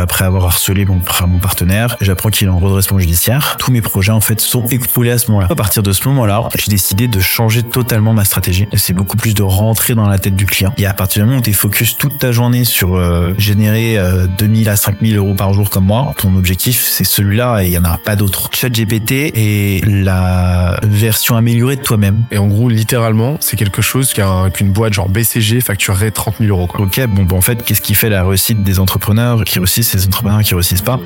[0.00, 3.56] Après avoir harcelé mon, mon partenaire, j'apprends qu'il est en redressement judiciaire.
[3.58, 5.48] Tous mes projets en fait sont écroulés à ce moment-là.
[5.50, 8.66] À partir de ce moment-là, j'ai décidé de changer totalement ma stratégie.
[8.74, 10.72] C'est beaucoup plus de rentrer dans la tête du client.
[10.78, 13.98] Et à partir du moment où tu es focus toute ta journée sur euh, générer
[14.38, 17.78] 2000 à 5000 euros par jour comme moi, ton objectif c'est celui-là et il y
[17.78, 18.50] en a pas d'autre.
[18.52, 22.24] ChatGPT est la version améliorée de toi-même.
[22.30, 26.66] Et en gros, littéralement, c'est quelque chose qu'une boîte genre BCG facturerait 30 000 euros.
[26.66, 26.80] Quoi.
[26.80, 30.06] Ok, bon, bon en fait, qu'est-ce qui fait la réussite des entrepreneurs qui réussissent des
[30.06, 31.00] entrepreneurs qui réussissent pas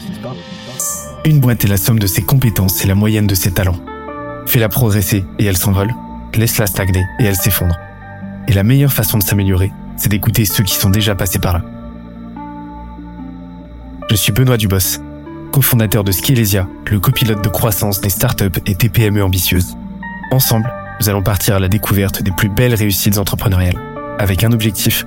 [1.25, 3.79] Une boîte est la somme de ses compétences et la moyenne de ses talents.
[4.47, 5.95] Fais-la progresser et elle s'envole.
[6.35, 7.77] Laisse-la stagner et elle s'effondre.
[8.49, 11.63] Et la meilleure façon de s'améliorer, c'est d'écouter ceux qui sont déjà passés par là.
[14.11, 15.01] Je suis Benoît Dubos,
[15.51, 19.77] cofondateur de Skilesia, le copilote de croissance des startups et TPME ambitieuses.
[20.31, 20.71] Ensemble,
[21.01, 23.81] nous allons partir à la découverte des plus belles réussites entrepreneuriales,
[24.19, 25.07] avec un objectif,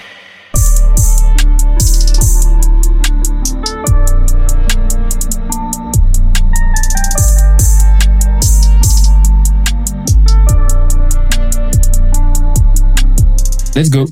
[13.75, 14.05] Let's go.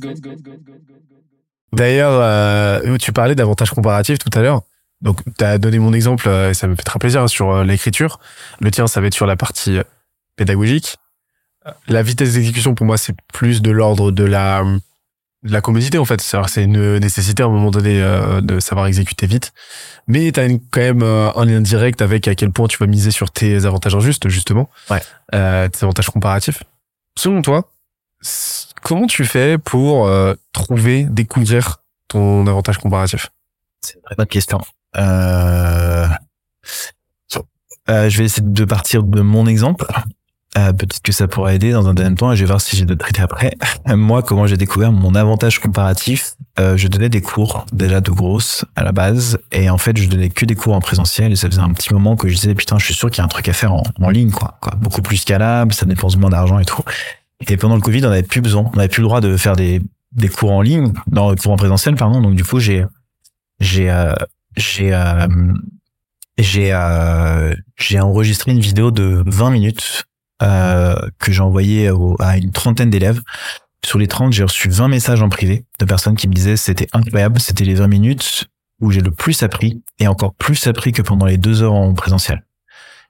[1.73, 4.61] D'ailleurs, euh, tu parlais d'avantages comparatifs tout à l'heure.
[5.01, 7.63] Donc, tu as donné mon exemple, euh, et ça me fait très plaisir, sur euh,
[7.63, 8.19] l'écriture.
[8.59, 9.79] Le tien, ça va être sur la partie
[10.35, 10.97] pédagogique.
[11.87, 14.63] La vitesse d'exécution, pour moi, c'est plus de l'ordre de la,
[15.43, 16.21] de la commodité, en fait.
[16.21, 18.01] C'est une nécessité, à un moment donné,
[18.41, 19.53] de savoir exécuter vite.
[20.07, 23.11] Mais tu as quand même un lien direct avec à quel point tu vas miser
[23.11, 24.69] sur tes avantages injustes, justement.
[24.89, 25.01] Ouais.
[25.31, 26.63] tes avantages comparatifs.
[27.15, 27.69] Selon toi,
[28.83, 31.77] Comment tu fais pour euh, trouver, découvrir
[32.07, 33.29] ton avantage comparatif?
[33.81, 34.59] C'est une très bonne question.
[34.97, 36.07] Euh...
[37.89, 39.87] Euh, je vais essayer de partir de mon exemple.
[40.57, 42.75] Euh, Peut-être que ça pourra aider dans un deuxième temps et je vais voir si
[42.75, 43.55] j'ai d'autres idées après.
[43.87, 48.83] Moi, comment j'ai découvert mon avantage comparatif Je donnais des cours déjà de grosses à
[48.83, 51.61] la base et en fait, je donnais que des cours en présentiel et ça faisait
[51.61, 53.47] un petit moment que je disais putain, je suis sûr qu'il y a un truc
[53.47, 54.73] à faire en, en ligne, quoi, quoi.
[54.75, 56.83] Beaucoup plus scalable, ça dépense moins d'argent et tout.
[57.47, 59.55] Et pendant le Covid, on n'avait plus besoin, on n'avait plus le droit de faire
[59.55, 62.21] des, des cours en ligne, dans cours en présentiel, pardon.
[62.21, 62.85] Donc du coup, j'ai
[63.59, 64.13] j'ai euh,
[64.57, 65.27] j'ai euh,
[66.37, 70.03] j'ai euh, j'ai enregistré une vidéo de 20 minutes
[70.41, 73.21] que j'ai envoyée à une trentaine d'élèves.
[73.85, 76.87] Sur les 30, j'ai reçu 20 messages en privé de personnes qui me disaient c'était
[76.93, 78.45] incroyable, c'était les 20 minutes
[78.79, 81.93] où j'ai le plus appris et encore plus appris que pendant les deux heures en
[81.93, 82.45] présentiel.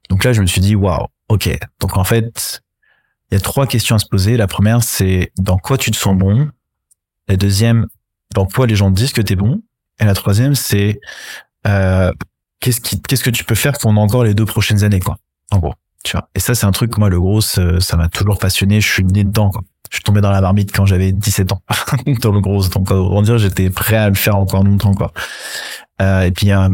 [0.09, 1.55] Donc là, je me suis dit waouh, ok.
[1.79, 2.63] Donc en fait,
[3.31, 4.37] il y a trois questions à se poser.
[4.37, 6.49] La première, c'est dans quoi tu te sens bon?
[7.27, 7.87] La deuxième,
[8.33, 9.61] dans quoi les gens disent que tu es bon?
[9.99, 10.99] Et la troisième, c'est
[11.67, 12.11] euh,
[12.59, 15.17] qu'est-ce qu'est-ce que tu peux faire pendant encore les deux prochaines années, quoi?
[15.51, 15.73] En gros,
[16.03, 16.29] tu vois.
[16.35, 18.81] Et ça, c'est un truc moi, le gros, ça m'a toujours passionné.
[18.81, 19.51] Je suis né dedans.
[19.89, 21.61] Je suis tombé dans la marmite quand j'avais 17 ans,
[22.21, 22.67] dans le gros.
[22.67, 25.11] Donc, on dire, j'étais prêt à le faire encore longtemps, quoi.
[26.01, 26.69] Euh, et puis la,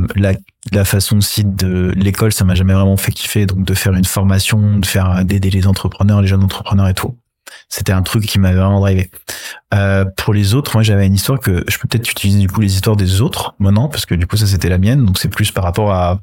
[0.72, 3.46] la façon aussi de l'école, ça m'a jamais vraiment fait kiffer.
[3.46, 7.18] Donc de faire une formation, de faire d'aider les entrepreneurs, les jeunes entrepreneurs et tout.
[7.70, 9.10] C'était un truc qui m'avait vraiment drivé.
[9.74, 12.62] Euh, pour les autres, moi j'avais une histoire que je peux peut-être utiliser du coup
[12.62, 15.06] les histoires des autres maintenant parce que du coup ça c'était la mienne.
[15.06, 16.20] Donc c'est plus par rapport à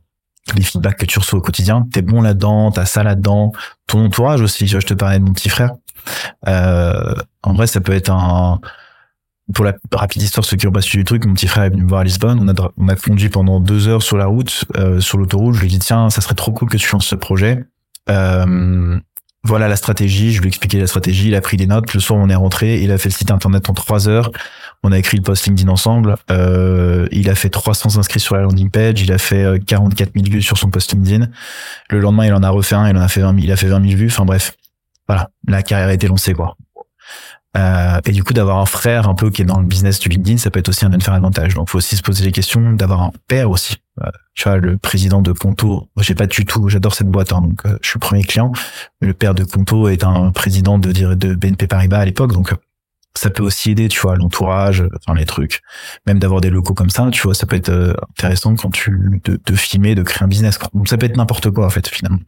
[0.57, 1.87] les feedbacks que tu reçois au quotidien.
[1.93, 3.53] T'es bon là-dedans, t'as ça là-dedans.
[3.87, 4.67] Ton entourage aussi.
[4.67, 5.71] Je te parlais de mon petit frère.
[6.49, 8.61] Euh, en vrai, ça peut être un
[9.53, 11.71] pour la rapide histoire, ceux qui ont pas suivi le truc, mon petit frère est
[11.71, 12.39] venu me voir à Lisbonne.
[12.41, 15.55] On a, on conduit pendant deux heures sur la route, euh, sur l'autoroute.
[15.55, 17.65] Je lui ai dit, tiens, ça serait trop cool que tu lances ce projet.
[18.09, 18.99] Euh,
[19.45, 20.33] voilà la stratégie.
[20.33, 21.29] Je lui ai expliqué la stratégie.
[21.29, 21.93] Il a pris des notes.
[21.93, 22.81] Le soir, on est rentré.
[22.81, 24.31] Il a fait le site internet en trois heures.
[24.85, 26.17] On a écrit le post LinkedIn ensemble.
[26.31, 29.01] Il a fait 300 inscrits sur la landing page.
[29.01, 31.27] Il a fait 44 euh, 000 vues sur son post LinkedIn.
[31.91, 32.89] Le lendemain, il en a refait un.
[32.89, 34.07] Il en a fait 20 000, il a fait 20 000 vues.
[34.07, 34.55] Enfin bref.
[35.09, 35.31] Voilà.
[35.47, 36.57] La carrière a été lancée, quoi.
[37.57, 40.09] Euh, et du coup, d'avoir un frère un peu qui est dans le business du
[40.09, 41.55] LinkedIn, ça peut être aussi un avantage.
[41.55, 43.77] Donc, faut aussi se poser les questions d'avoir un père aussi.
[44.03, 47.43] Euh, tu vois, le président de Conto, j'ai pas du tout, j'adore cette boîte, hein,
[47.43, 48.53] donc euh, je suis premier client.
[49.01, 52.55] Le père de Conto est un président de, de BNP Paribas à l'époque, donc
[53.15, 55.61] ça peut aussi aider, tu vois, l'entourage, enfin les trucs.
[56.07, 59.39] Même d'avoir des locaux comme ça, tu vois, ça peut être intéressant quand tu de,
[59.45, 60.59] de filmer, de créer un business.
[60.73, 62.21] Donc ça peut être n'importe quoi en fait finalement.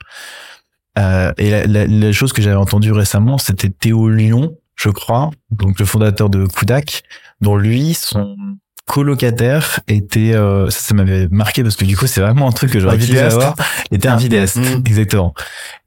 [0.99, 5.31] Euh, et la, la, la, chose que j'avais entendue récemment, c'était Théo Lyon, je crois,
[5.51, 7.03] donc le fondateur de Kudak,
[7.41, 8.37] dont lui, son
[8.87, 12.71] colocataire était euh, ça, ça m'avait marqué parce que du coup c'est vraiment un truc
[12.71, 13.55] que j'aurais kiffé avoir
[13.91, 14.83] était un vidéaste mmh.
[14.85, 15.33] exactement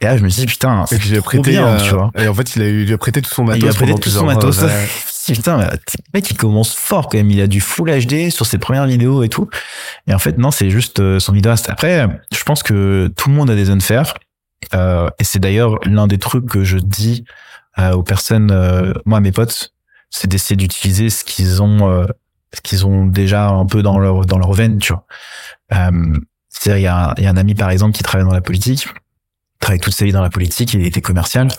[0.01, 2.33] et là je me suis dit putain c'est prêté bien, euh, tu vois et en
[2.33, 4.25] fait il a eu il a prêté tout son matos il a prêté tout son
[4.25, 4.63] matos
[5.33, 5.67] putain, le
[6.13, 7.31] mec, il commence fort quand même.
[7.31, 9.49] Il a du full HD sur ses premières vidéos et tout.
[10.07, 11.69] Et en fait, non, c'est juste euh, son vidéaste.
[11.69, 14.13] Après, je pense que tout le monde a des zones faire.
[14.73, 17.23] Euh, et c'est d'ailleurs l'un des trucs que je dis
[17.79, 19.73] euh, aux personnes, euh, moi, à mes potes,
[20.09, 22.07] c'est d'essayer d'utiliser ce qu'ils ont,
[22.53, 25.05] ce qu'ils ont déjà un peu dans leur dans leur veine, tu vois.
[26.49, 28.87] C'est-à-dire, il y a, un- ami par exemple qui travaille dans la politique,
[29.59, 31.49] travaille toute sa vie dans la politique, il était commercial.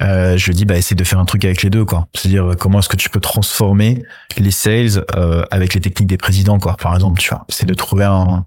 [0.00, 2.06] Euh, je dis bah essaye de faire un truc avec les deux quoi.
[2.14, 4.04] C'est-à-dire comment est-ce que tu peux transformer
[4.38, 5.04] les sales
[5.50, 6.76] avec les techniques des présidents quoi.
[6.76, 8.46] Par exemple, tu vois, c'est de trouver un,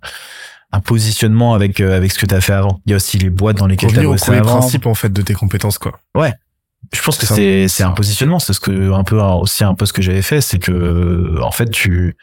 [0.76, 2.82] un positionnement avec euh, avec ce que tu as fait avant.
[2.86, 4.60] Il y a aussi les boîtes dans lesquelles tu as bossé avant.
[4.60, 6.00] principe, en fait, de tes compétences, quoi.
[6.94, 9.86] Je pense que c'est c'est un positionnement, c'est ce que un peu aussi un peu
[9.86, 12.16] ce que j'avais fait, c'est que en fait tu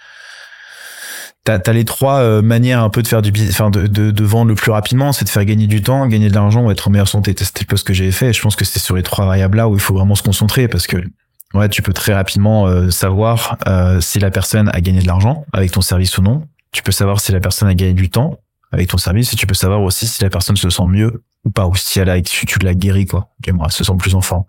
[1.44, 4.12] t'as as les trois euh, manières un peu de faire du business, enfin de, de
[4.12, 6.70] de vendre le plus rapidement, c'est de faire gagner du temps, gagner de l'argent ou
[6.70, 7.34] être en meilleure santé.
[7.36, 8.28] C'était peu ce que j'avais fait.
[8.28, 10.22] Et je pense que c'est sur les trois variables là où il faut vraiment se
[10.22, 10.98] concentrer parce que
[11.54, 15.44] ouais tu peux très rapidement euh, savoir euh, si la personne a gagné de l'argent
[15.52, 16.44] avec ton service ou non.
[16.72, 18.38] Tu peux savoir si la personne a gagné du temps
[18.72, 21.50] avec ton service et tu peux savoir aussi si la personne se sent mieux ou
[21.50, 23.28] pas ou si elle a si tu l'as guéri quoi.
[23.38, 24.44] Ok, moi, elle se sent plus en forme.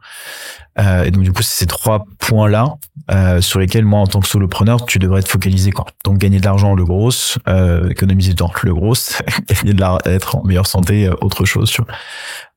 [0.79, 2.75] Euh, et donc du coup, c'est ces trois points-là
[3.11, 5.85] euh, sur lesquels moi, en tant que solopreneur, tu devrais te focaliser quoi.
[6.05, 7.09] Donc gagner de l'argent, le gros,
[7.47, 8.93] euh, économiser du temps, le gros,
[9.49, 11.69] gagner de l'argent, être en meilleure santé, euh, autre chose.
[11.71, 11.93] Tu vois.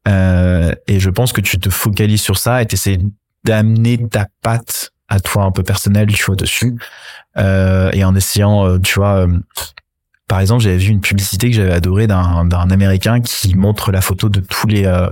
[0.08, 2.98] Euh, et je pense que tu te focalises sur ça et t'essaies
[3.44, 6.76] d'amener ta patte à toi un peu personnelle, tu vois, dessus.
[7.37, 9.38] Euh, et en essayant, euh, tu vois, euh,
[10.29, 14.29] par exemple, j'avais vu une publicité que j'avais adorée d'un américain qui montre la photo
[14.29, 15.08] de tous les euh,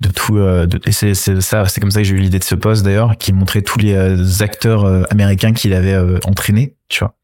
[0.00, 2.56] de tout de, et c'est ça c'est comme ça que j'ai eu l'idée de ce
[2.56, 5.96] poste d'ailleurs qui montrait tous les acteurs américains qu'il avait
[6.26, 7.14] entraînés tu vois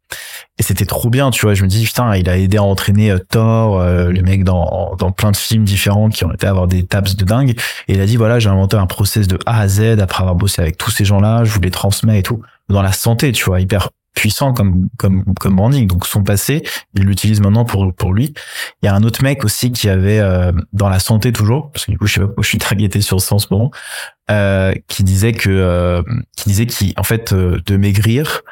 [0.59, 1.55] et c'était trop bien tu vois.
[1.55, 4.97] Je me dis putain il a aidé à entraîner euh, Thor euh, le mec dans
[4.99, 7.51] dans plein de films différents qui ont été à avoir des tabs de dingue.
[7.89, 10.35] Et il a dit voilà j'ai inventé un process de A à Z après avoir
[10.35, 12.43] bossé avec tous ces gens là je vous les transmets et tout.
[12.69, 16.65] Dans la santé tu vois hyper puissant comme comme comme branding donc son passé
[16.95, 18.35] il l'utilise maintenant pour pour lui.
[18.83, 21.87] Il y a un autre mec aussi qui avait euh, dans la santé toujours parce
[21.87, 23.71] que du coup je sais pas pourquoi je suis targeté sur ça en ce moment
[24.31, 26.03] euh, qui disait que euh,
[26.37, 28.43] qui disait qu'en fait de maigrir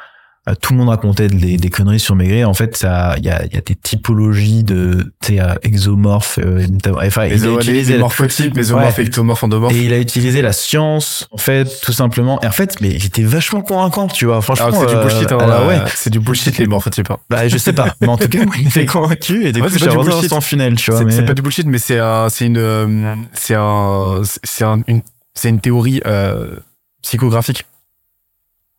[0.55, 3.45] tout le monde racontait des, des conneries sur maigrir en fait ça il y a
[3.45, 6.65] y a des typologies de tu sais euh, exomorphes euh,
[7.05, 9.05] enfin il a utilisé les morphotypes, mésomorphes, Ouais.
[9.05, 9.73] ectomorphes, endomorphes.
[9.75, 13.23] et il a utilisé la science en fait tout simplement et en fait mais j'étais
[13.23, 15.85] vachement convaincant tu vois franchement Alors que c'est du euh, bullshit, hein, alors, ouais euh,
[15.95, 17.11] c'est du bullshit, les morphotypes.
[17.11, 17.17] hein.
[17.29, 19.73] bah je sais pas mais en tout cas il était convaincu et du Ouais, coup
[19.73, 20.29] c'est j'ai pas du bullshit.
[20.29, 23.15] son funnel tu vois C'est mais pas du bullshit, mais c'est un, c'est une, euh,
[23.33, 25.01] c'est un, c'est un, une,
[25.33, 26.55] c'est une théorie euh,
[27.01, 27.65] psychographique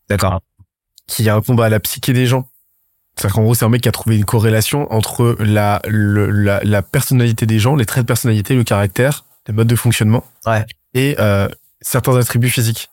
[0.09, 0.41] d'accord
[1.09, 2.49] qui a un combat à la psyché des gens.
[3.17, 6.61] C'est-à-dire qu'en gros, c'est un mec qui a trouvé une corrélation entre la, le- la,
[6.63, 10.65] la personnalité des gens, les traits de personnalité, le caractère, les modes de fonctionnement, Ouais.
[10.95, 11.49] et euh,
[11.81, 12.91] certains attributs physiques.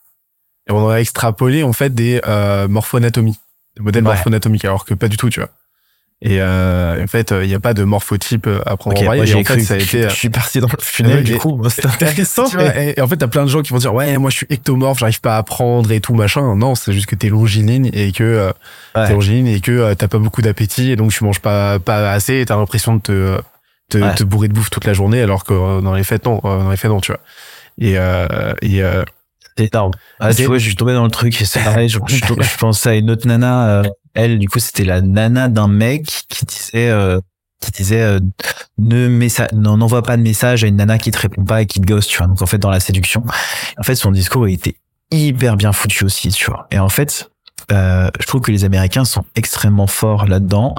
[0.68, 3.38] Et on aurait extrapolé en fait des euh, morpho-anatomies,
[3.76, 4.14] des modèles Ouais.
[4.14, 5.50] morpho-anatomiques, alors que pas du tout, tu vois.
[6.22, 9.16] Et euh, en fait, il n'y a pas de morphotype à prendre Ok, en moi,
[9.16, 9.28] vrai.
[9.28, 10.06] et en fait, ça a été.
[10.06, 12.94] euh, je suis parti dans le funnel Ouais, du coup c'était intéressant tu vois, et,
[12.96, 14.98] et en fait, t'as plein de gens qui vont dire ouais, moi je suis ectomorphe,
[14.98, 16.56] j'arrive pas à apprendre et tout machin.
[16.56, 18.50] Non, c'est juste que t'es longiligne et que euh,
[18.96, 19.06] Ouais.
[19.08, 22.10] t'es longiligne et que euh, t'as pas beaucoup d'appétit et donc tu manges pas pas
[22.10, 23.38] assez et t'as l'impression de te
[23.90, 24.14] te, Ouais.
[24.14, 26.60] te bourrer de bouffe toute la journée alors que euh, dans les faits non, euh,
[26.62, 27.20] dans les faits non, tu vois.
[27.78, 29.04] Et euh, et euh,
[29.58, 29.92] C'est énorme.
[30.18, 31.90] Ah, tu vois, je suis tombé dans le truc et c'est pareil.
[31.90, 33.82] Je, je, je pensais à une autre nana.
[34.16, 37.20] Elle, du coup, c'était la nana d'un mec qui disait, euh,
[37.60, 38.20] qui disait, euh,
[38.78, 41.66] ne messa- non, n'envoie pas de message à une nana qui te répond pas et
[41.66, 42.26] qui te gosse, tu vois.
[42.26, 43.24] Donc, en fait, dans la séduction,
[43.78, 44.76] en fait, son discours était
[45.10, 46.66] hyper bien foutu aussi, tu vois.
[46.70, 47.30] Et en fait,
[47.72, 50.74] euh, je trouve que les Américains sont extrêmement forts là-dedans.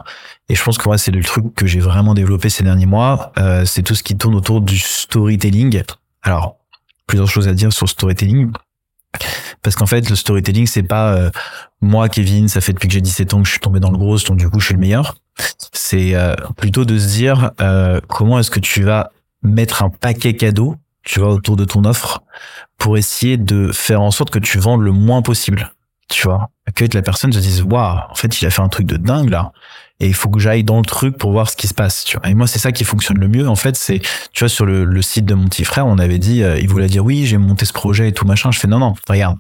[0.50, 3.32] Et je pense que moi, c'est le truc que j'ai vraiment développé ces derniers mois.
[3.38, 5.84] Euh, c'est tout ce qui tourne autour du storytelling.
[6.22, 6.58] Alors,
[7.08, 8.52] plusieurs choses à dire sur storytelling.
[9.62, 11.30] Parce qu'en fait, le storytelling, c'est pas euh,
[11.82, 13.98] moi, Kevin, ça fait depuis que j'ai 17 ans que je suis tombé dans le
[13.98, 15.16] gros, donc du coup, je suis le meilleur.
[15.72, 19.12] C'est euh, plutôt de se dire euh, comment est-ce que tu vas
[19.44, 22.24] mettre un paquet cadeau, tu vois, autour de ton offre,
[22.78, 25.72] pour essayer de faire en sorte que tu vendes le moins possible.
[26.10, 28.88] Tu vois, que la personne se dise waouh, en fait, il a fait un truc
[28.88, 29.52] de dingue là,
[30.00, 32.04] et il faut que j'aille dans le truc pour voir ce qui se passe.
[32.04, 32.30] Tu vois.
[32.30, 33.50] Et moi, c'est ça qui fonctionne le mieux.
[33.50, 34.00] En fait, c'est
[34.34, 36.88] tu vois sur le, site de mon petit frère, on avait dit, euh, il voulait
[36.88, 38.52] dire oui, j'ai monté ce projet et tout machin.
[38.52, 39.38] Je fais non non, regarde,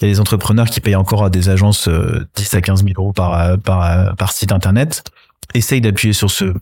[0.00, 2.84] il y a des entrepreneurs qui payent encore à des agences euh, 10 à 15
[2.84, 5.04] 000 euros par euh, par euh, par site internet.
[5.54, 6.54] Essaye d'appuyer sur ce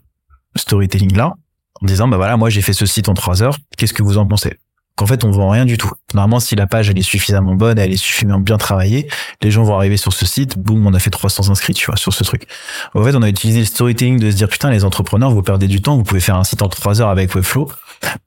[0.55, 1.33] storytelling là
[1.81, 3.57] en disant bah voilà, moi j'ai fait ce site en trois heures.
[3.77, 4.57] Qu'est-ce que vous en pensez?
[4.99, 5.89] Qu'en fait, on vend rien du tout.
[6.13, 9.07] Normalement, si la page elle est suffisamment bonne, elle est suffisamment bien travaillée,
[9.41, 11.95] les gens vont arriver sur ce site, boum, on a fait 300 inscrits, tu vois,
[11.95, 12.47] sur ce truc.
[12.93, 15.69] En fait, on a utilisé le storytelling de se dire putain, les entrepreneurs, vous perdez
[15.69, 17.71] du temps, vous pouvez faire un site en trois heures avec Webflow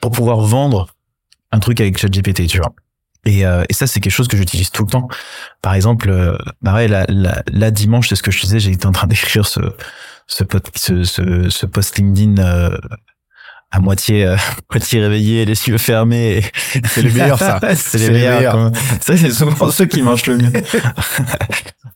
[0.00, 0.86] pour pouvoir vendre
[1.50, 2.72] un truc avec ChatGPT, tu vois.
[3.26, 5.08] Et, euh, ça, c'est quelque chose que j'utilise tout le temps.
[5.60, 9.46] Par exemple, euh, ouais, la dimanche, c'est ce que je disais, j'étais en train d'écrire
[9.46, 9.60] ce
[10.26, 10.44] ce,
[11.04, 12.78] ce, ce post LinkedIn euh,
[13.72, 14.36] à moitié euh,
[14.70, 16.42] moitié réveillé, les yeux fermés.
[16.86, 17.58] C'est les meilleurs, ça.
[17.74, 18.36] c'est les les meilleurs.
[18.38, 18.52] meilleurs.
[18.52, 18.72] quand même.
[19.00, 20.52] Ça, c'est souvent ceux qui marchent le mieux.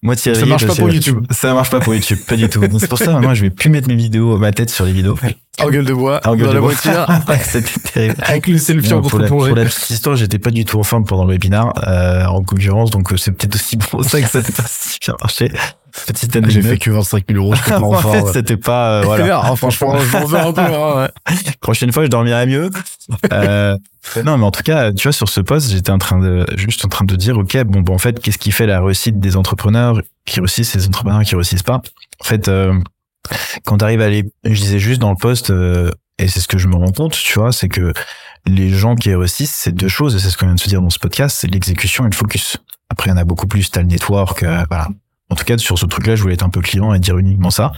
[0.03, 0.51] moitié Ça réveillé.
[0.51, 1.27] marche pas pour YouTube.
[1.31, 2.63] Ça marche pas pour YouTube, pas du tout.
[2.79, 5.19] C'est pour ça, moi, je vais plus mettre mes vidéos, ma tête sur les vidéos.
[5.59, 6.73] En gueule de bois, En gueule dans de la bois.
[6.73, 7.07] voiture,
[7.43, 8.15] C'était terrible.
[8.23, 9.49] avec le selfie en Non, pour, la, contre-plongée.
[9.51, 12.43] pour la petite histoire, j'étais pas du tout en forme pendant le webinar, euh, en
[12.43, 15.51] concurrence, donc euh, c'est peut-être aussi pour ça que ça n'a pas si bien marché.
[16.07, 16.63] Petite J'ai anecdote.
[16.65, 19.41] fait que 25 000 euros, je en fait, c'était pas, euh, voilà.
[19.43, 20.61] Ah, franchement, je m'en veux un peu.
[20.61, 21.35] hein, ouais.
[21.61, 22.71] Prochaine fois, je dormirai mieux.
[23.33, 23.77] Euh,
[24.25, 26.85] non, mais en tout cas, tu vois, sur ce poste, j'étais en train de, juste
[26.85, 29.37] en train de dire, ok, bon, bon, en fait, qu'est-ce qui fait la réussite des
[29.37, 31.83] entrepreneurs qui réussissent et des entrepreneurs qui réussissent pas?
[32.21, 32.75] En fait, euh,
[33.65, 36.59] quand t'arrives à les, je disais juste dans le poste, euh, et c'est ce que
[36.59, 37.93] je me rends compte, tu vois, c'est que
[38.47, 40.83] les gens qui réussissent, c'est deux choses, et c'est ce qu'on vient de se dire
[40.83, 42.57] dans ce podcast, c'est l'exécution et le focus.
[42.91, 44.89] Après, il y en a beaucoup plus, t'as le network, euh, voilà.
[45.29, 47.51] En tout cas, sur ce truc-là, je voulais être un peu client et dire uniquement
[47.51, 47.73] ça.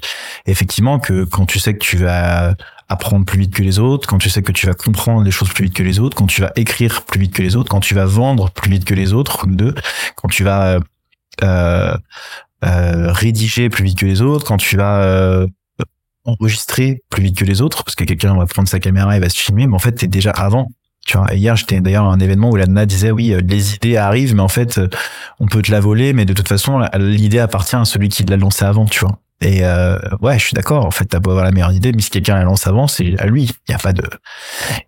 [0.46, 2.54] Effectivement, que quand tu sais que tu vas
[2.88, 5.50] apprendre plus vite que les autres, quand tu sais que tu vas comprendre les choses
[5.50, 7.80] plus vite que les autres, quand tu vas écrire plus vite que les autres, quand
[7.80, 9.74] tu vas vendre plus vite que les autres, deux,
[10.16, 10.80] quand tu vas
[11.42, 11.96] euh,
[12.64, 15.46] euh, rédiger plus vite que les autres, quand tu vas euh,
[16.24, 19.28] enregistrer plus vite que les autres, parce que quelqu'un va prendre sa caméra et va
[19.28, 20.68] se filmer, mais en fait, t'es déjà avant.
[21.08, 23.96] Tu vois, hier, j'étais d'ailleurs à un événement où la disait, oui, euh, les idées
[23.96, 24.88] arrivent, mais en fait, euh,
[25.40, 28.36] on peut te la voler, mais de toute façon, l'idée appartient à celui qui l'a
[28.36, 29.18] lancé avant, tu vois.
[29.40, 30.84] Et euh, ouais, je suis d'accord.
[30.84, 33.18] En fait, t'as beau avoir la meilleure idée, mais si quelqu'un la lance avant, c'est
[33.18, 33.50] à lui.
[33.66, 34.02] Il y a pas de.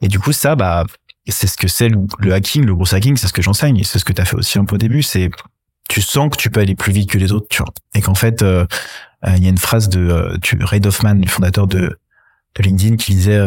[0.02, 0.84] Et du coup, ça, bah,
[1.26, 3.82] c'est ce que c'est le, hacking, le gros hacking, c'est ce que j'enseigne.
[3.84, 5.02] C'est ce que t'as fait aussi un peu au début.
[5.02, 5.30] C'est
[5.88, 7.72] tu sens que tu peux aller plus vite que les autres, tu vois.
[7.94, 8.66] Et qu'en fait, euh,
[9.26, 11.98] il y a une phrase de tu, Ray Hoffman, le fondateur de,
[12.56, 13.40] de LinkedIn, qui disait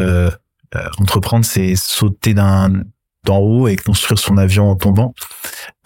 [0.76, 2.84] euh, entreprendre, c'est sauter d'un
[3.26, 5.14] d'en haut et construire son avion en tombant.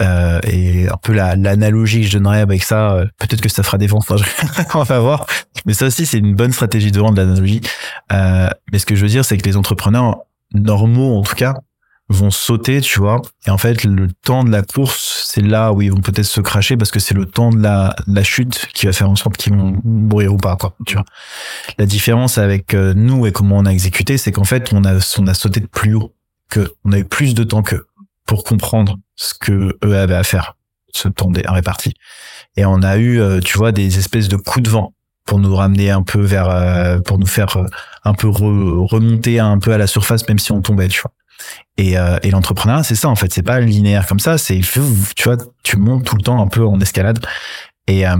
[0.01, 3.61] Euh, et un peu la- l'analogie que je donnerais avec ça, euh, peut-être que ça
[3.61, 4.05] fera des ventes,
[4.73, 5.27] on va voir.
[5.67, 7.61] Mais ça aussi, c'est une bonne stratégie de vente, l'analogie.
[8.11, 10.17] Euh, mais ce que je veux dire, c'est que les entrepreneurs
[10.55, 11.53] normaux, en tout cas,
[12.09, 13.21] vont sauter, tu vois.
[13.45, 16.39] Et en fait, le temps de la course, c'est là où ils vont peut-être se
[16.39, 19.35] cracher parce que c'est le temps de la, la chute qui va faire en sorte
[19.35, 21.03] qu'ils vont mourir ou pas, quoi, tu vois.
[21.77, 24.97] La différence avec euh, nous et comment on a exécuté, c'est qu'en fait, on a,
[25.17, 26.13] on a sauté de plus haut
[26.49, 27.85] que, on a eu plus de temps qu'eux
[28.25, 30.55] pour comprendre ce que eux avaient à faire,
[30.93, 31.93] ce temps réparti.
[32.55, 34.93] Et on a eu, euh, tu vois, des espèces de coups de vent
[35.25, 37.57] pour nous ramener un peu vers, euh, pour nous faire
[38.05, 41.11] un peu re- remonter un peu à la surface, même si on tombait, tu vois.
[41.77, 45.23] Et, euh, et l'entrepreneuriat, c'est ça en fait, c'est pas linéaire comme ça, c'est tu
[45.23, 47.19] vois, tu montes tout le temps un peu en escalade.
[47.89, 48.15] Et, euh,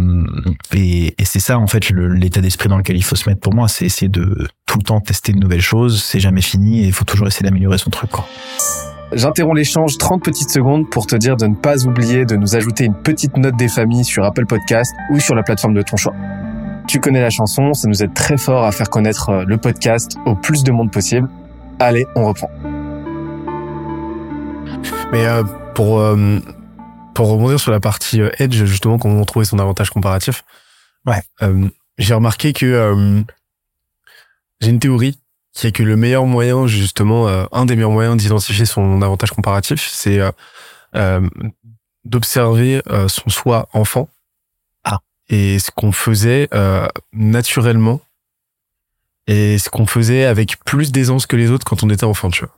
[1.24, 3.86] c'est ça en fait l'état d'esprit dans lequel il faut se mettre pour moi, c'est
[3.86, 7.06] essayer de tout le temps tester de nouvelles choses, c'est jamais fini et il faut
[7.06, 8.12] toujours essayer d'améliorer son truc.
[9.14, 12.86] J'interromps l'échange 30 petites secondes pour te dire de ne pas oublier de nous ajouter
[12.86, 16.14] une petite note des familles sur Apple Podcast ou sur la plateforme de ton choix.
[16.88, 20.18] Tu connais la chanson, ça nous aide très fort à faire connaître euh, le podcast
[20.26, 21.28] au plus de monde possible.
[21.80, 22.50] Allez, on reprend.
[25.12, 26.40] Mais euh, pour euh,
[27.16, 30.44] pour rebondir sur la partie euh, edge, justement, comment on trouvait son avantage comparatif.
[31.06, 31.22] Ouais.
[31.98, 33.22] j'ai remarqué que euh,
[34.60, 35.18] j'ai une théorie
[35.54, 39.32] qui est que le meilleur moyen, justement, euh, un des meilleurs moyens d'identifier son avantage
[39.32, 40.32] comparatif, c'est euh,
[40.96, 41.28] euh,
[42.04, 44.10] d'observer son soi enfant
[44.84, 45.00] Ah.
[45.30, 48.02] et ce qu'on faisait euh, naturellement
[49.28, 52.46] et ce qu'on faisait avec plus d'aisance que les autres quand on était enfant, tu
[52.46, 52.57] vois.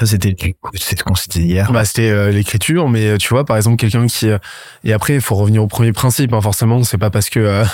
[0.00, 0.34] Ça c'était
[0.74, 1.70] ce qu'on s'est dit hier.
[1.72, 4.30] Bah, c'était euh, l'écriture, mais euh, tu vois, par exemple, quelqu'un qui...
[4.30, 4.38] euh,
[4.82, 7.38] et après, il faut revenir au premier principe, hein, forcément, c'est pas parce que...
[7.38, 7.64] euh,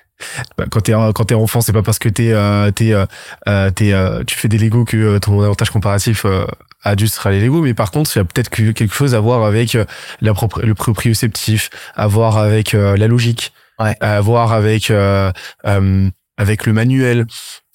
[0.58, 3.06] bah, quand t'es quand t'es enfant, c'est pas parce que t'es euh, t'es euh,
[3.48, 6.44] euh, t'es euh, tu fais des Lego que euh, ton avantage comparatif euh,
[6.82, 9.20] adulte sera les Lego, mais par contre, il y a peut-être que- quelque chose à
[9.20, 9.84] voir avec euh,
[10.20, 13.94] la propre, le proprioceptif, à voir avec euh, la logique, Ouais.
[14.00, 15.30] à voir avec euh,
[15.66, 17.26] euh, avec le manuel,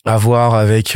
[0.05, 0.95] à voir avec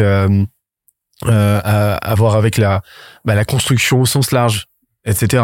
[1.24, 2.82] euh, à, à voir avec la
[3.24, 4.68] bah, la construction au sens large
[5.06, 5.44] etc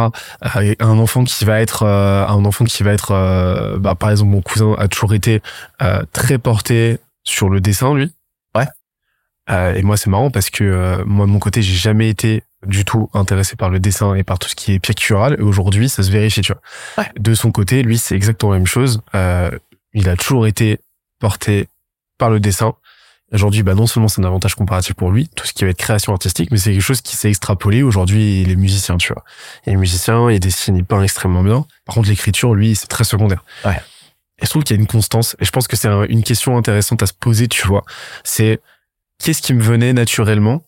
[0.56, 4.10] Euh, un enfant qui va être euh, un enfant qui va être euh, bah, par
[4.10, 5.42] exemple mon cousin a toujours été
[5.82, 8.12] euh, très porté sur le dessin lui.
[8.56, 8.66] Ouais.
[9.50, 12.44] Euh, et moi c'est marrant parce que euh, moi de mon côté j'ai jamais été
[12.66, 15.36] du tout intéressé par le dessin et par tout ce qui est pictural.
[15.40, 16.62] Et aujourd'hui ça se vérifie tu vois.
[16.98, 17.10] Ouais.
[17.20, 19.02] de son côté lui c'est exactement la même chose.
[19.16, 19.52] Euh,
[19.94, 20.80] il a toujours été
[21.20, 21.68] porté
[22.18, 22.74] par le dessin
[23.34, 25.78] Aujourd'hui, bah non seulement c'est un avantage comparatif pour lui, tout ce qui va être
[25.78, 27.82] création artistique, mais c'est quelque chose qui s'est extrapolé.
[27.82, 29.24] Aujourd'hui, il est musicien, tu vois.
[29.66, 31.66] Il est musicien, il dessine, il peint extrêmement bien.
[31.86, 33.46] Par contre, l'écriture, lui, c'est très secondaire.
[33.64, 33.80] Ouais.
[34.42, 35.36] Et je trouve qu'il y a une constance.
[35.40, 37.84] Et je pense que c'est un- une question intéressante à se poser, tu vois.
[38.24, 38.60] C'est
[39.20, 40.64] qu'est-ce qui me venait naturellement?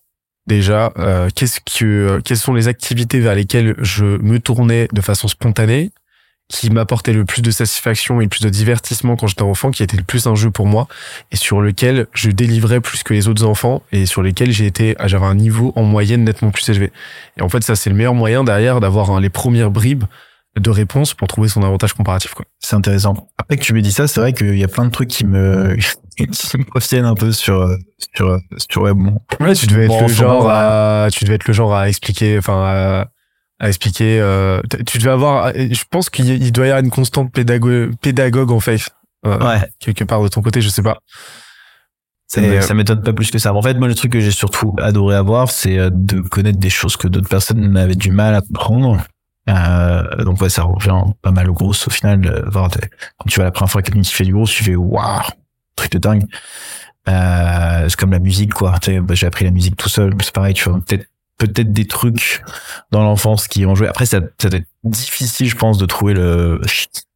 [0.46, 5.28] Déjà euh, qu'est-ce que quelles sont les activités vers lesquelles je me tournais de façon
[5.30, 5.92] spontanée?
[6.54, 9.82] Qui m'apportait le plus de satisfaction et le plus de divertissement quand j'étais enfant, qui
[9.82, 10.88] était le plus un jeu pour moi,
[11.32, 14.96] et sur lequel je délivrais plus que les autres enfants, et sur lesquels j'ai été,
[15.06, 16.92] j'avais un niveau en moyenne nettement plus élevé.
[17.38, 20.04] Et en fait, ça, c'est le meilleur moyen derrière d'avoir hein, les premières bribes
[20.60, 22.46] de réponse pour trouver son avantage comparatif, quoi.
[22.60, 23.30] C'est intéressant.
[23.40, 25.26] Après que tu me dis ça, c'est vrai qu'il y a plein de trucs qui
[25.26, 25.76] me,
[26.18, 27.68] qui me reviennent un peu sur,
[28.16, 29.20] sur, sur, ouais, bon.
[29.40, 32.64] Ouais, tu devais être le genre à, tu devais être le genre à expliquer, enfin,
[32.64, 33.08] à,
[33.64, 37.96] à expliquer, euh, tu devais avoir, je pense qu'il doit y avoir une constante pédagogue,
[38.02, 38.82] pédagogue en fait.
[39.26, 39.62] euh, Ouais.
[39.80, 40.98] quelque part de ton côté, je sais pas.
[42.28, 43.54] Ça, euh, ça m'étonne pas plus que ça.
[43.54, 46.70] En fait, moi, le truc que j'ai surtout adoré avoir, c'est euh, de connaître des
[46.70, 49.02] choses que d'autres personnes avaient du mal à comprendre.
[49.50, 52.26] Euh, donc ouais, ça revient pas mal au gros au final.
[52.26, 52.80] euh, voir des-
[53.18, 55.22] quand tu vas la première fois quelqu'un qui fait du gros, tu fais waouh,
[55.76, 56.24] truc de dingue.
[57.10, 58.76] Euh, c'est comme la musique quoi.
[59.02, 60.14] Bah, j'ai appris la musique tout seul.
[60.22, 60.80] C'est pareil, tu vois.
[60.86, 61.06] Peut-être
[61.38, 62.44] peut-être des trucs
[62.92, 63.88] dans l'enfance qui ont joué.
[63.88, 66.62] Après, ça, ça doit être difficile, je pense, de trouver le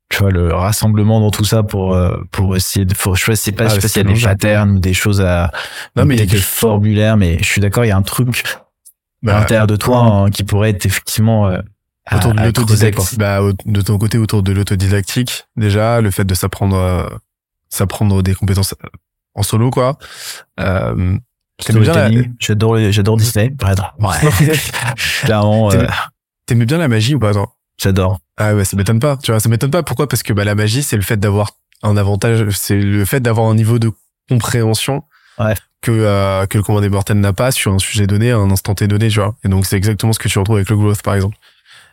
[0.10, 3.52] tu vois le rassemblement dans tout ça pour euh, pour essayer de faut, je sais
[3.52, 5.52] pas, Ah, je sais pas s'il y a des patterns ou des choses à
[5.98, 8.02] Non, mais il y a des formulaires mais je suis d'accord il y a un
[8.04, 8.60] truc à
[9.24, 11.60] Bah, l'intérieur de toi hein, qui pourrait être effectivement euh,
[12.06, 16.24] à- autour de à l'autodidactique, bah, de ton côté, autour de l'autodidactique, déjà, le fait
[16.24, 17.06] de s'apprendre, euh,
[17.70, 18.88] s'apprendre des compétences euh,
[19.36, 19.98] en solo, quoi.
[20.62, 21.18] Euh,
[22.40, 23.84] j'adore j'adore Disney pardon
[25.24, 25.88] clairement euh, T'aimais-
[26.46, 27.54] t'aimais bien la magie ou pas, toi?
[27.80, 29.18] j'adore Ah ouais, ça m'étonne pas.
[29.18, 29.84] Tu vois, ça m'étonne pas.
[29.84, 30.08] Pourquoi?
[30.08, 31.52] Parce que bah, la magie, c'est le fait d'avoir
[31.84, 33.92] un avantage, c'est le fait d'avoir un niveau de
[34.30, 35.04] compréhension
[35.40, 35.54] Ouais.
[35.82, 38.74] que euh, que le commandé mortel n'a pas sur un sujet donné, à un instant
[38.74, 39.36] T donné, tu vois.
[39.44, 41.38] Et donc c'est exactement ce que tu retrouves avec le growth, par exemple.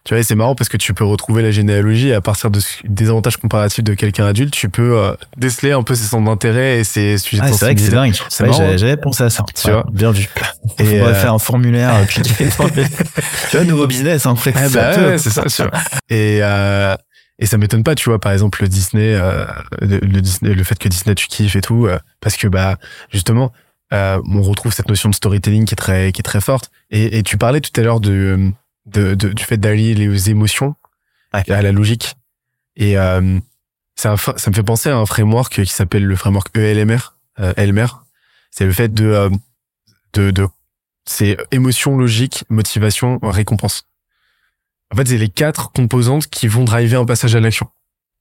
[0.05, 2.51] Tu vois, et c'est marrant parce que tu peux retrouver la généalogie et à partir
[2.51, 6.27] de, des avantages comparatifs de quelqu'un adulte, tu peux euh, déceler un peu ses centres
[6.27, 8.15] d'intérêt et ses sujets Ah, de c'est vrai que c'est dingue.
[8.29, 8.97] C'est Ouais, marrant, j'avais hein.
[9.03, 9.45] pensé à ça.
[9.55, 10.29] Tu Ouais, vois bien vu.
[10.79, 12.21] Et, on va euh, faire un formulaire euh, puis
[13.51, 15.71] tu vois nouveau business hein, on fait Ah bah ouais, c'est ça, tu vois.
[16.11, 16.95] Et, euh,
[17.39, 19.45] et ça m'étonne pas, tu vois, par exemple, le Disney, euh,
[19.81, 22.77] le, le Disney, le fait que Disney tu kiffes et tout, euh, parce que, bah,
[23.11, 23.53] justement,
[23.93, 26.71] euh, on retrouve cette notion de storytelling qui est très, qui est très forte.
[26.91, 28.51] Et, et tu parlais tout à l'heure de,
[28.87, 30.75] de, de- du fait d'allier les émotions
[31.33, 31.51] Ouais.
[31.51, 32.15] à la logique.
[32.77, 33.39] Et, euh,
[34.05, 38.05] un ça me fait penser à un framework qui s'appelle le framework ELMR, euh, ELMR.
[38.51, 39.31] C'est le fait de, euh,
[40.13, 40.47] de, de,
[41.07, 43.89] c'est émotion, logique, motivation, récompense.
[44.93, 47.69] En fait, c'est les quatre composantes qui vont driver un passage à l'action.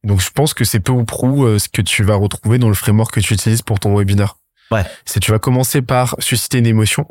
[0.03, 2.69] Donc, je pense que c'est peu ou prou euh, ce que tu vas retrouver dans
[2.69, 4.37] le framework que tu utilises pour ton webinaire.
[4.71, 4.83] Ouais.
[5.05, 7.07] C'est tu vas commencer par susciter une émotion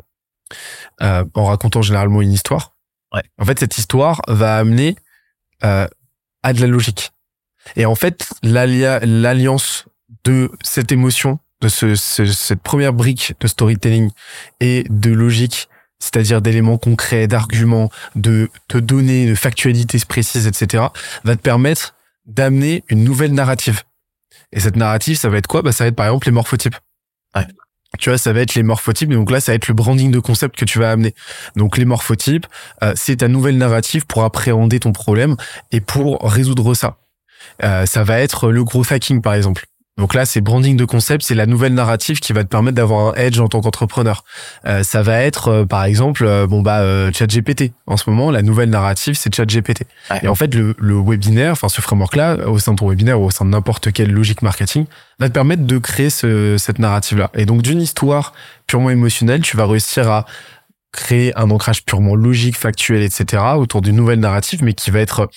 [1.01, 2.72] euh, en racontant généralement une histoire.
[3.39, 4.95] En fait, cette histoire va amener
[5.63, 5.87] euh,
[6.41, 7.11] à de la logique.
[7.75, 9.85] Et en fait, l'allia- l'alliance
[10.25, 14.09] de cette émotion, de ce, ce- cette première brique de storytelling
[14.59, 20.85] et de logique, c'est-à-dire d'éléments concrets, d'arguments, de, de données, de factualités précises, etc.,
[21.23, 21.95] va te permettre
[22.25, 23.83] d'amener une nouvelle narrative.
[24.51, 25.61] Et cette narrative, ça va être quoi?
[25.61, 26.75] Bah, Ça va être par exemple les morphotypes.
[27.35, 27.47] Ouais.
[27.99, 29.09] Tu vois, ça va être les morphotypes.
[29.09, 31.13] Donc là, ça va être le branding de concept que tu vas amener.
[31.55, 32.47] Donc les morphotypes,
[32.83, 35.35] euh, c'est ta nouvelle narrative pour appréhender ton problème
[35.71, 36.97] et pour résoudre ça.
[37.63, 39.65] Euh, ça va être le gros hacking, par exemple.
[39.97, 43.09] Donc là, c'est branding de concept, c'est la nouvelle narrative qui va te permettre d'avoir
[43.09, 44.23] un edge en tant qu'entrepreneur.
[44.65, 47.73] Euh, ça va être, euh, par exemple, euh, bon bah euh, ChatGPT.
[47.85, 49.83] En ce moment, la nouvelle narrative, c'est ChatGPT.
[50.09, 50.21] Ouais.
[50.23, 53.25] Et en fait, le, le webinaire, enfin ce framework-là, au sein de ton webinaire ou
[53.25, 54.87] au sein de n'importe quelle logique marketing,
[55.19, 57.29] va te permettre de créer ce, cette narrative-là.
[57.35, 58.33] Et donc, d'une histoire
[58.65, 60.25] purement émotionnelle, tu vas réussir à
[60.91, 63.43] créer un ancrage purement logique, factuel, etc.
[63.57, 65.29] autour d'une nouvelle narrative, mais qui va être,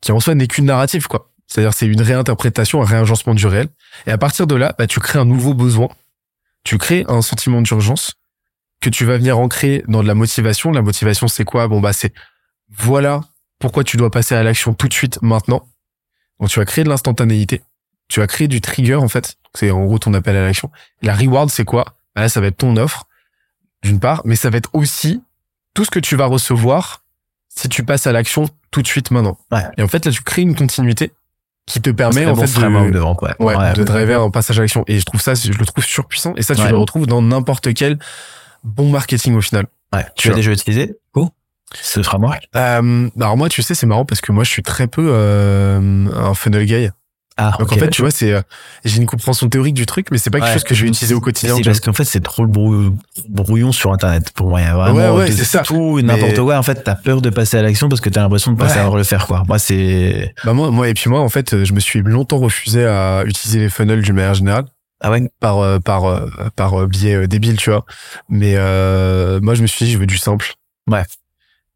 [0.00, 1.30] qui en soi n'est qu'une narrative, quoi.
[1.46, 3.68] C'est-à-dire, c'est une réinterprétation, un réagencement du réel.
[4.06, 5.88] Et à partir de là, bah, tu crées un nouveau besoin.
[6.64, 8.14] Tu crées un sentiment d'urgence
[8.80, 10.72] que tu vas venir ancrer dans de la motivation.
[10.72, 11.68] La motivation, c'est quoi?
[11.68, 12.12] Bon, bah, c'est
[12.70, 13.20] voilà
[13.58, 15.68] pourquoi tu dois passer à l'action tout de suite, maintenant.
[16.40, 17.62] Donc, tu vas créer de l'instantanéité.
[18.08, 19.36] Tu vas créer du trigger, en fait.
[19.54, 20.70] C'est en gros ton appel à l'action.
[21.02, 21.84] La reward, c'est quoi?
[22.14, 23.06] Bah, là, ça va être ton offre,
[23.82, 25.22] d'une part, mais ça va être aussi
[25.74, 27.04] tout ce que tu vas recevoir
[27.48, 29.38] si tu passes à l'action tout de suite maintenant.
[29.52, 29.62] Ouais.
[29.76, 31.12] Et en fait, là, tu crées une continuité
[31.66, 33.34] qui te permet, en fait, de, de vente, ouais.
[33.38, 33.72] Ouais, Ouais.
[33.72, 34.84] de driver un passage à l'action.
[34.86, 36.34] Et je trouve ça, je le trouve surpuissant.
[36.36, 37.98] Et ça, tu le retrouves dans n'importe quel
[38.64, 39.66] bon marketing au final.
[39.92, 40.04] Ouais.
[40.16, 40.36] Tu Tu l'as vois.
[40.40, 41.30] déjà utilisé Oh
[41.80, 42.48] ce framework?
[42.54, 46.06] Euh, alors moi, tu sais, c'est marrant parce que moi, je suis très peu euh,
[46.14, 46.90] un funnel guy.
[47.36, 48.42] Ah, Donc en fait, tu vois, c'est euh,
[48.84, 50.52] j'ai une compréhension théorique du truc, mais c'est pas quelque Ouais.
[50.54, 51.56] chose que je vais utiliser au quotidien.
[51.56, 52.96] C'est parce qu'en fait, c'est trop le brou-
[53.28, 54.60] brouillon sur Internet pour moi.
[54.60, 55.62] Vraiment Ouais, ouais, c'est ça.
[55.62, 56.58] tout n'importe Mais- quoi.
[56.58, 58.96] En fait, t'as peur de passer à l'action parce que t'as l'impression de pas savoir
[58.96, 59.42] le faire, quoi.
[59.48, 62.86] Moi, c'est, Bah moi, moi, et puis moi, en fait, je me suis longtemps refusé
[62.86, 64.66] à utiliser les funnels d'une manière générale.
[65.00, 65.28] Ah ouais?
[65.40, 67.84] par euh, par euh, par euh, biais euh, débile, tu vois.
[68.28, 70.54] Mais euh, moi, je me suis dit, je veux du simple.
[70.88, 71.02] Ouais.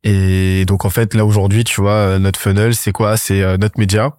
[0.05, 3.17] Et donc en fait, là aujourd'hui, tu vois, euh, notre funnel, c'est quoi?
[3.17, 4.13] C'est euh, notre média.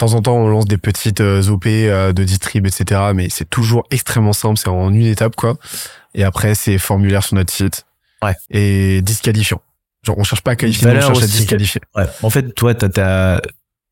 [0.00, 2.98] De temps en temps, on lance des petites euh, OP euh, de distrib, etc.
[3.14, 4.56] Mais c'est toujours extrêmement simple.
[4.58, 5.58] C'est en une étape, quoi.
[6.14, 7.84] Et après, c'est formulaire sur notre site.
[8.22, 8.32] Ouais.
[8.48, 9.60] Et disqualifiant.
[10.02, 11.82] Genre, on cherche pas à qualifier, on cherche à disqualifier.
[11.94, 12.06] Ouais.
[12.22, 13.42] En fait, toi, t'as ta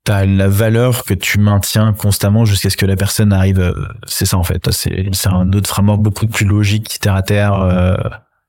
[0.05, 3.61] t'as la valeur que tu maintiens constamment jusqu'à ce que la personne arrive.
[3.61, 3.75] euh,
[4.07, 4.71] C'est ça en fait.
[4.73, 7.53] C'est c'est un autre framework beaucoup plus logique, terre à terre.
[7.53, 7.95] euh,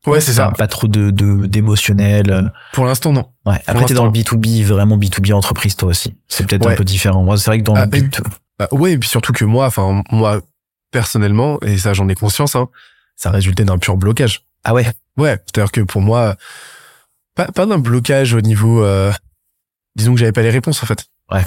[0.07, 0.51] Ouais, c'est ça.
[0.57, 2.31] Pas trop de de- d'émotionnel.
[2.31, 2.43] euh.
[2.73, 3.29] Pour l'instant, non.
[3.45, 3.59] Ouais.
[3.67, 6.15] Après, t'es dans le B2B, vraiment B2B entreprise, toi aussi.
[6.27, 6.73] C'est peut-être Ouais.
[6.73, 7.23] un peu différent.
[7.23, 8.21] Moi, c'est vrai que dans Ah, le et- B2,
[8.57, 10.41] Bah, ouais, et puis surtout que moi, enfin, moi,
[10.91, 12.67] personnellement, et ça, j'en ai conscience, hein,
[13.15, 14.45] ça résultait d'un pur blocage.
[14.63, 14.85] ah ouais?
[15.17, 16.35] Ouais, c'est-à-dire que pour moi,
[17.35, 19.11] pas, pas d'un blocage au niveau, euh,
[19.95, 21.05] disons que j'avais pas les réponses en fait.
[21.31, 21.45] Ouais.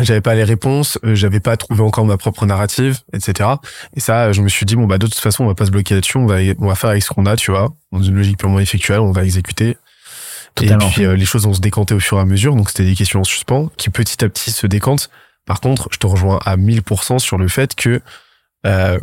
[0.00, 3.48] J'avais pas les réponses, euh, j'avais pas trouvé encore ma propre narrative, etc.
[3.94, 5.70] Et ça, je me suis dit bon bah de toute façon, on va pas se
[5.70, 8.16] bloquer là-dessus, on va on va faire avec ce qu'on a, tu vois, dans une
[8.16, 9.76] logique purement effectuelle, on va exécuter.
[10.54, 10.88] Totalement.
[10.88, 12.84] Et puis euh, les choses vont se décanter au fur et à mesure, donc c'était
[12.84, 15.10] des questions en suspens qui petit à petit se décantent.
[15.46, 18.00] Par contre, je te rejoins à 1000% sur le fait que
[18.66, 18.98] euh,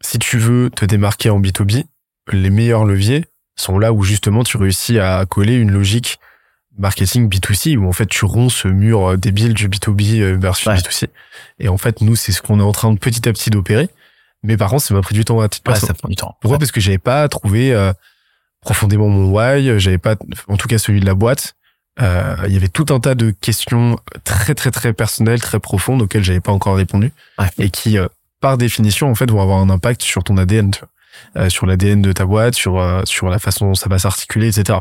[0.00, 1.84] si tu veux te démarquer en B2B,
[2.32, 3.24] les meilleurs leviers
[3.56, 6.18] sont là où justement tu réussis à coller une logique
[6.78, 10.66] marketing B2C où en fait tu romps ce mur euh, débile du B2B euh, versus
[10.66, 10.76] Ouais.
[10.76, 11.06] B2C.
[11.60, 13.88] Et en fait, nous, c'est ce qu'on est en train de petit à petit d'opérer.
[14.42, 16.36] Mais par contre, ça m'a pris du temps à titre Ouais, ça prend du temps.
[16.40, 16.58] Pourquoi?
[16.58, 17.92] Parce que j'avais pas trouvé euh,
[18.60, 20.16] profondément mon why, j'avais pas,
[20.48, 21.54] en tout cas celui de la boîte.
[22.00, 26.02] Euh, Il y avait tout un tas de questions très très très personnelles, très profondes
[26.02, 27.46] auxquelles j'avais pas encore répondu Ouais.
[27.58, 28.08] et qui, euh,
[28.40, 30.88] par définition, en fait, vont avoir un impact sur ton ADN, tu vois.
[31.36, 34.48] Euh, sur l'ADN de ta boîte, sur euh, sur la façon dont ça va s'articuler,
[34.58, 34.80] etc.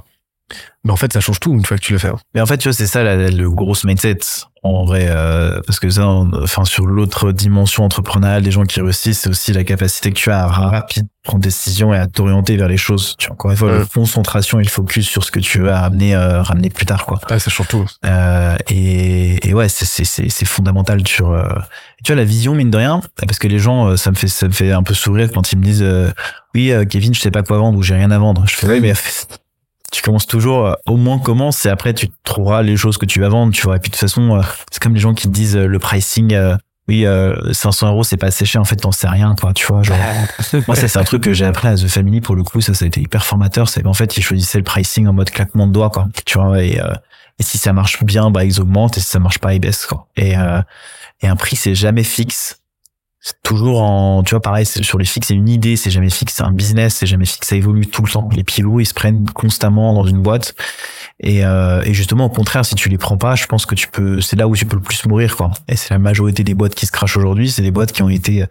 [0.84, 2.10] Mais en fait, ça change tout une fois que tu le fais.
[2.10, 2.18] hein.
[2.36, 4.18] Mais en fait, tu vois, c'est ça la- le gros mindset
[4.66, 8.80] en vrai, euh, parce que ça, on- enfin sur l'autre dimension entrepreneuriale des gens qui
[8.82, 12.08] réussissent, c'est aussi la capacité que tu as à rapide prendre des décisions et à
[12.08, 13.16] t'orienter vers les choses.
[13.18, 15.70] Tu vois, encore une fois, la concentration et le focus sur ce que tu veux
[15.72, 17.20] ramener, euh, ramener plus tard, quoi.
[17.30, 17.86] Ouais, ça change tout.
[18.06, 21.32] Euh, et, et ouais, c'est c'est c'est c'est fondamental sur.
[21.32, 21.48] euh,
[22.04, 24.28] tu vois la vision mine de rien, parce que les gens, euh, ça me fait
[24.28, 26.10] ça me fait un peu sourire quand ils me disent euh,
[26.54, 28.44] oui euh, Kevin, je sais pas quoi vendre ou j'ai rien à vendre.
[28.48, 28.94] Je fais oui mais
[29.94, 33.22] tu commences toujours euh, au moins commence et après tu trouveras les choses que tu
[33.22, 33.54] vas vendre.
[33.54, 35.56] Tu vois et puis de toute façon euh, c'est comme les gens qui te disent
[35.56, 36.34] euh, le pricing.
[36.34, 36.58] euh,
[36.90, 38.60] oui, euh, 500 euros, c'est pas assez cher.
[38.60, 39.84] En fait, t'en sais rien, toi, tu vois.
[39.84, 39.96] Genre,
[40.68, 42.20] moi, ça, c'est un truc que j'ai appris à The Family.
[42.20, 43.70] Pour le coup, ça, ça a été hyper formateur.
[43.70, 46.10] C'est en fait, ils choisissaient le pricing en mode claquement de doigts, quoi.
[46.26, 46.94] Tu vois, et, euh,
[47.40, 48.98] et si ça marche bien, bah, ils augmentent.
[48.98, 50.08] Et si ça marche pas, ils baissent, quoi.
[50.18, 50.62] Et, euh,
[51.22, 52.60] et un prix, c'est jamais fixe.
[53.42, 56.44] Toujours en, tu vois, pareil, sur les fixes, c'est une idée, c'est jamais fixe, c'est
[56.44, 58.28] un business, c'est jamais fixe, ça évolue tout le temps.
[58.36, 60.56] Les pilots, ils se prennent constamment dans une boîte.
[61.22, 63.88] Et, euh, et justement, au contraire, si tu les prends pas, je pense que tu
[63.88, 65.52] peux, c'est là où tu peux le plus mourir, quoi.
[65.70, 68.10] Et c'est la majorité des boîtes qui se crachent aujourd'hui, c'est des boîtes qui ont
[68.10, 68.44] été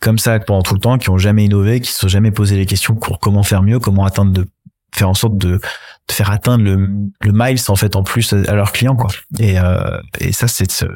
[0.00, 2.56] comme ça pendant tout le temps, qui ont jamais innové, qui se sont jamais posé
[2.56, 4.46] les questions pour comment faire mieux, comment atteindre de,
[4.94, 6.88] faire en sorte de, de faire atteindre le,
[7.20, 9.10] le miles, en fait, en plus à leurs clients, quoi.
[9.38, 10.86] Et, euh, et ça, c'est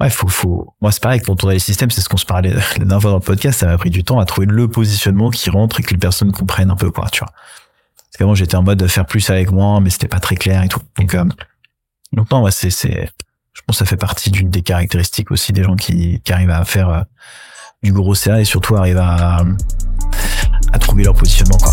[0.00, 2.26] ouais, faut, faut, moi, c'est pareil, quand on a les systèmes, c'est ce qu'on se
[2.26, 4.68] parlait la dernière fois dans le podcast, ça m'a pris du temps à trouver le
[4.68, 7.32] positionnement qui rentre et que les personnes comprennent un peu, quoi, tu vois.
[7.32, 10.62] Parce qu'avant, j'étais en mode de faire plus avec moins, mais c'était pas très clair
[10.62, 10.80] et tout.
[10.98, 11.24] Donc, euh,
[12.12, 13.10] donc non, ouais, c'est, c'est,
[13.52, 16.50] je pense que ça fait partie d'une des caractéristiques aussi des gens qui, qui arrivent
[16.50, 17.02] à faire euh,
[17.82, 19.44] du gros CA et surtout arrivent à,
[20.72, 21.72] à trouver leur positionnement, quoi.